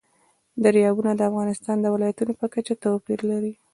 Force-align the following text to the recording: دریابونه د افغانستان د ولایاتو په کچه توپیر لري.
دریابونه 0.63 1.11
د 1.15 1.21
افغانستان 1.29 1.77
د 1.81 1.85
ولایاتو 1.93 2.37
په 2.39 2.45
کچه 2.53 2.73
توپیر 2.83 3.19
لري. 3.31 3.53